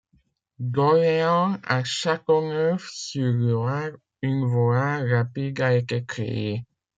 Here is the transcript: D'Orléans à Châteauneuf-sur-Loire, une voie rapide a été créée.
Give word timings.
D'Orléans 0.59 1.59
à 1.63 1.83
Châteauneuf-sur-Loire, 1.83 3.91
une 4.23 4.45
voie 4.45 4.97
rapide 4.97 5.61
a 5.61 5.75
été 5.75 6.03
créée. 6.03 6.65